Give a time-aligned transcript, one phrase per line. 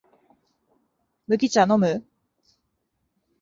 [1.27, 2.03] 麦茶のむ？